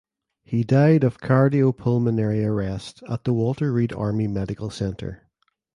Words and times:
He 0.43 0.63
died 0.63 1.03
of 1.03 1.19
cardiopulmonary 1.19 2.43
arrest 2.43 3.03
at 3.07 3.23
the 3.23 3.33
Walter 3.33 3.71
Reed 3.71 3.93
Army 3.93 4.25
Medical 4.25 4.71
Center. 4.71 5.29